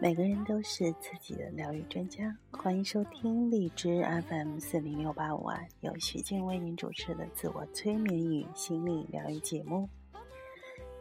[0.00, 9.88] 每个人都是自己的疗愈专家，欢迎收听荔枝 FM 四零六八五二，由徐静为您主持的自我催眠与心理疗愈节目。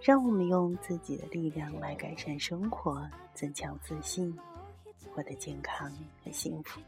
[0.02, 4.38] 让我们用自己的力量来改善生活，增强自信，
[5.12, 5.92] 获得健康
[6.24, 6.80] 和幸福。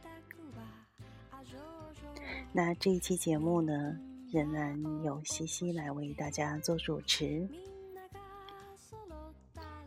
[2.57, 3.99] 那这一期节目呢，
[4.31, 7.45] 仍然由西西来为大家做主持。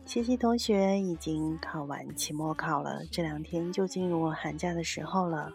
[0.05, 5.51] 西西同学已经考完期末考了，这两天就进入寒假的时候了。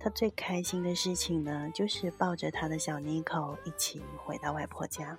[0.00, 5.18] 他最开心的事情呢，就是抱着他的小妮可一起回到外婆家。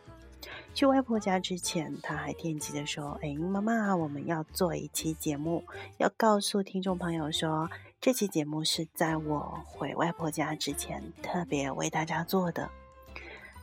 [0.73, 5.63] 去外婆家之前，他还惦记着说：“哎，妈妈，我们要做一期节目，
[5.99, 7.69] 要告诉听众朋友说，
[8.01, 12.69] 这期节目是在我回外婆家之前特别为大家做的。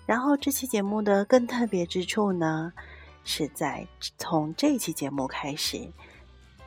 [0.04, 2.72] 然后，这期节目的更特别之处呢？”
[3.24, 3.84] 是在
[4.18, 5.90] 从这期节目开始，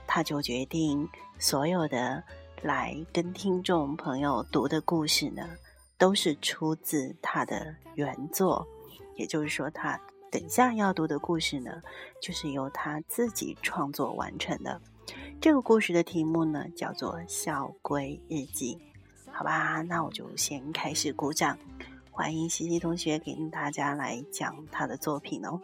[0.08, 2.22] 他就决定所有的
[2.64, 5.47] 来跟听众朋友读的故事呢，
[5.97, 8.67] 都是出自他的原作。
[9.16, 9.97] 也就是说，他
[10.31, 11.81] 等下要读的故事呢，
[12.20, 14.81] 就是由他自己创作完成的。
[15.41, 18.75] 这个故事的题目呢，叫做《校规日记》。
[19.31, 21.57] 好吧，那我就先开始鼓掌，
[22.11, 25.61] 欢迎西西同学给大家来讲他的作品哦。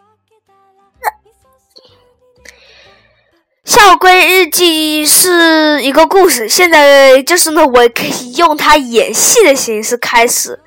[3.65, 10.61] 校规日记是一个故事，现在就是呢，我可以用它演戏的形式开始。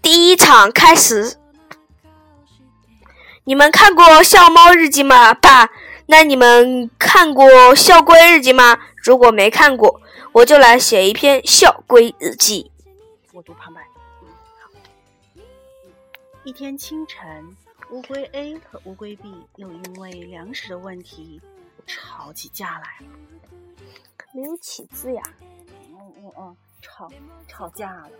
[0.00, 1.36] 第一场开始，
[3.44, 5.34] 你们看过《校猫日记》吗？
[5.34, 5.68] 爸，
[6.12, 8.78] 那你们看过《校规日记》吗？
[8.96, 9.98] 如果没看过，
[10.32, 12.70] 我就来写一篇校规日记。
[13.32, 13.80] 我读旁白。
[16.44, 17.56] 一天清晨。
[17.88, 21.40] 乌龟 A 和乌龟 B 又因为粮食的问题
[21.86, 23.12] 吵起架来了。
[24.34, 25.22] 没有起字呀？
[25.94, 27.10] 哦哦哦，吵
[27.48, 28.10] 吵架了。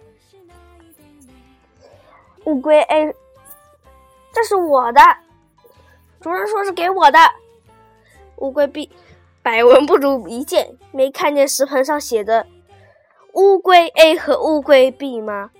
[2.46, 3.14] 乌龟 A，
[4.32, 5.00] 这是我的，
[6.22, 7.18] 主人说是给我的。
[8.42, 8.90] 乌龟 B，
[9.40, 12.44] 百闻不如一见，没看见食盆上写着
[13.34, 15.52] 乌龟 A 和乌龟 B 吗？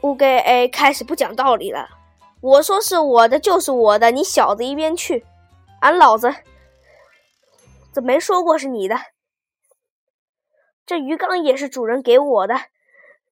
[0.00, 1.88] 乌龟 A 开始不讲道理了。
[2.40, 5.24] 我说是我的就是我的，你小子一边去！
[5.80, 6.34] 俺老子
[7.92, 8.96] 怎没说过是你的？
[10.84, 12.56] 这鱼缸也是主人给我的，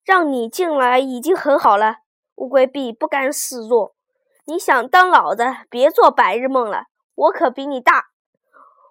[0.05, 1.97] 让你进来已经很好了。
[2.37, 3.97] 乌龟 B 不甘示弱，
[4.45, 6.85] 你想当老子，别做白日梦了，
[7.17, 8.11] 我可比你大。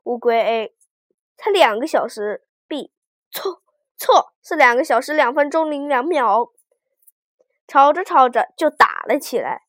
[0.07, 0.73] 乌龟 A
[1.35, 2.93] 才两个小时，B
[3.29, 3.61] 错
[3.97, 6.53] 错是两个小时两分钟零两秒，
[7.67, 9.63] 吵着吵着就打了起来。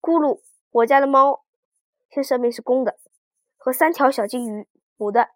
[0.00, 0.40] 咕噜，
[0.72, 1.44] 我家的猫，
[2.10, 2.98] 先生命是公的，
[3.56, 4.66] 和三条小金鱼，
[4.96, 5.28] 母的，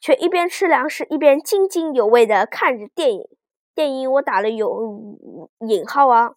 [0.00, 3.28] 却一边吃粮食一边津津有味的看着电影。
[3.74, 6.36] 电影我打了有引号啊。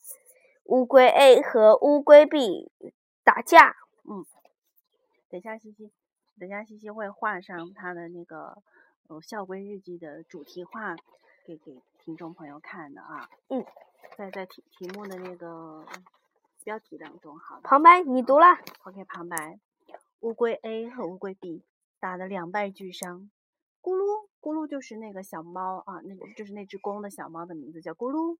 [0.63, 2.71] 乌龟 A 和乌龟 B
[3.23, 3.75] 打架。
[4.09, 4.25] 嗯，
[5.29, 5.91] 等下西西，
[6.39, 8.61] 等下西西会画上他的那个
[9.07, 10.95] 呃校规日记的主题画
[11.45, 13.29] 给给听众朋友看的啊。
[13.49, 13.65] 嗯，
[14.17, 15.85] 在在题题目的那个。
[16.65, 17.59] 标题当中，好。
[17.61, 18.45] 旁白，你读了。
[18.85, 19.59] OK，旁白。
[20.21, 21.61] 乌龟 A 和乌龟 B
[21.99, 23.29] 打得两败俱伤。
[23.81, 28.37] 咕噜，咕噜就是那个小猫啊，那就是那只公的小猫的名字叫咕噜。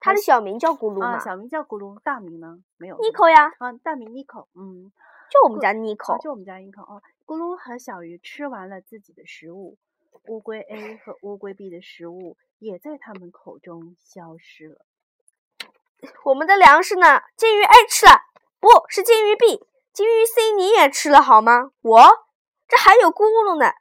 [0.00, 1.18] 它的小名叫咕噜啊？
[1.18, 2.64] 小名叫咕噜，大名呢？
[2.78, 2.96] 没有。
[2.96, 3.52] Nico 呀。
[3.58, 4.46] 啊，大名 Nico，。
[4.54, 4.90] 嗯。
[5.30, 6.16] 就我们家妮可。
[6.16, 7.02] 就我们家 Nico 哦。
[7.26, 9.78] 咕噜和小鱼吃完了自己的食物，
[10.28, 14.86] 乌龟 A 和乌龟 B 的食物也在他们口中消失了。
[16.22, 17.22] 我们的粮食呢？
[17.36, 18.12] 金鱼 A 吃了，
[18.60, 21.72] 不是金鱼 B，金鱼 C 你也吃了好吗？
[21.82, 22.08] 我
[22.68, 23.72] 这还有咕噜呢，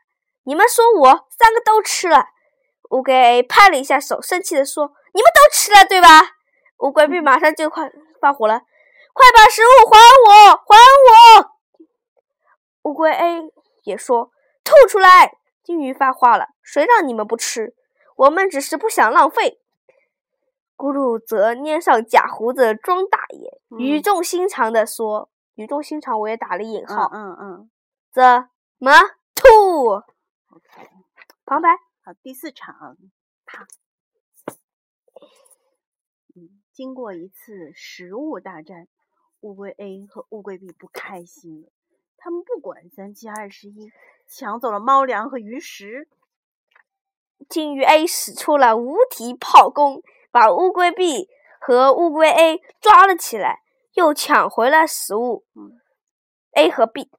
[0.46, 2.30] 你们说我三个都吃了。
[2.90, 6.08] 乌龟 A 拍了一下手，生气的说：“你们都吃了对吧？”
[6.82, 8.62] 乌龟 B 马上就快发火了
[9.14, 10.76] ：“快把食物还我，还
[11.38, 11.52] 我！”
[12.86, 13.52] 乌龟 A
[13.84, 14.32] 也说
[14.64, 17.76] ：“吐出来！”金鱼发话了：“谁让你们不吃？
[18.16, 19.60] 我们只是不想浪费。”
[20.78, 27.72] 咕噜则捏上假胡子装大爷，语重心长地说：“语重心长，我也打了引号。”嗯嗯，
[28.12, 28.24] 怎
[28.78, 28.92] 么
[29.34, 29.94] 吐
[30.54, 30.90] ？OK，
[31.44, 31.70] 旁白。
[32.04, 32.98] 好，第四场，
[33.46, 33.66] 啪。
[36.36, 38.88] 嗯，经过一次食物大战，
[39.40, 41.70] 乌龟 A 和乌龟 B 不开心了，
[42.26, 43.92] 他们不管三七二十一，
[44.28, 46.10] 抢走了猫粮和鱼食。
[47.48, 50.02] 金鱼 A 使出了无敌炮攻。
[50.32, 51.30] 把乌龟 B
[51.62, 53.62] 和乌龟 A 抓了起来，
[53.94, 55.46] 又抢回了食物。
[56.54, 57.12] A 和 B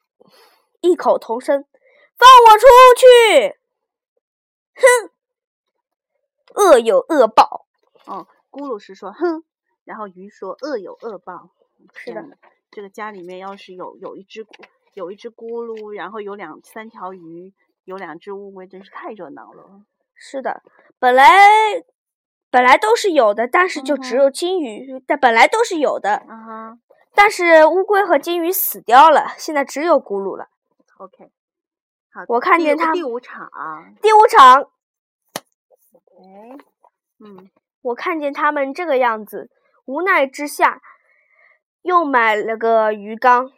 [0.81, 1.65] 异口同声
[2.19, 2.67] ：“放我出
[2.99, 3.59] 去！”
[4.75, 5.11] 哼，
[6.57, 7.69] 恶有恶报。
[8.07, 9.45] 哦，咕噜是说哼，
[9.85, 11.51] 然后鱼说恶有恶报。
[11.95, 12.27] 是的，
[12.73, 14.45] 这个家里面要是有有一只
[14.97, 17.53] 有一只咕噜，然后有两三条鱼，
[17.85, 19.83] 有两只乌龟，真是太热闹了。
[20.15, 20.63] 是的，
[20.99, 21.23] 本来
[22.51, 26.23] 本来都是有的，但是就只有金鱼，但本来都是有的。
[27.15, 30.49] 但是乌龟和金鱼死掉了，现在只有咕噜了。
[30.97, 31.31] OK，
[32.11, 33.51] 好，我看见他第五场，
[34.01, 34.63] 第五场。
[35.93, 36.65] OK，
[37.21, 37.51] 嗯，
[37.83, 39.51] 我看见他们这个样子，
[39.85, 40.81] 无奈之下，
[41.83, 43.53] 又买了个鱼缸，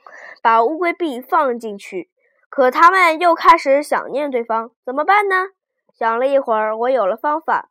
[0.49, 2.11] 把乌龟币放进去。
[2.49, 5.49] 可他们又开始想念对方，怎么办呢？
[5.93, 7.69] 想了一会儿，我有了方法，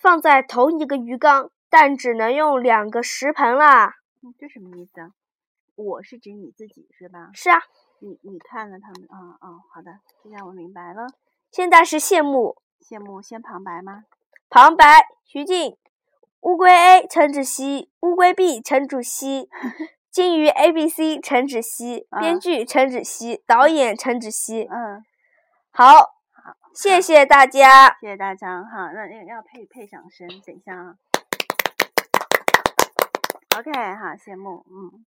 [0.00, 3.96] 放在同一个鱼缸，但只能用两个食盆啦。
[4.38, 5.10] 这什么意思啊？
[5.74, 7.30] 我是指你自己是吧？
[7.34, 7.58] 是啊。
[7.98, 11.08] 你你看了他们啊啊，好的，这下我明白了。
[11.50, 12.58] 现在是谢幕。
[12.78, 14.04] 谢幕先旁白吗？
[14.48, 14.84] 旁白：
[15.24, 15.76] 徐静，
[16.42, 19.48] 乌龟 A 陈芷溪，乌龟 B 陈主席，
[20.14, 24.62] 金鱼 A B C 陈芷溪，编剧陈芷溪，导演陈芷溪。
[24.62, 25.04] 嗯，
[25.72, 28.92] 好，好，谢谢大家，谢谢大家哈。
[28.92, 30.94] 那要要配配掌声，等一下啊。
[33.58, 34.64] OK，好，谢幕。
[34.70, 35.04] 嗯，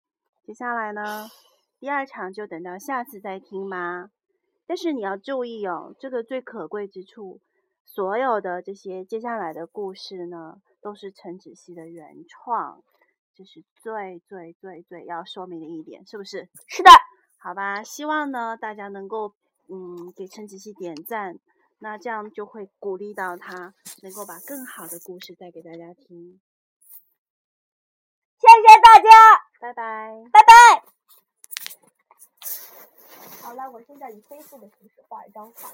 [0.46, 1.28] 接下来呢，
[1.78, 4.08] 第二场就等到下次再听吧。
[4.66, 7.42] 但是你要注意哦，这个最可贵之处，
[7.84, 12.82] 所有的这些接下来的故事呢，都是陈芷希的原创，
[13.36, 16.48] 这是最最最最要说明的一点，是不是？
[16.68, 16.90] 是的。
[17.38, 19.34] 好吧，希望呢大家能够
[19.68, 21.38] 嗯给陈子希点赞，
[21.78, 26.40] 那这样就会鼓励到他，能够把更好的故事带给大家听。
[28.38, 29.08] 谢谢大家，
[29.60, 30.84] 拜拜，拜拜。
[33.42, 35.70] 好了，我现在以飞速的形式画一张画。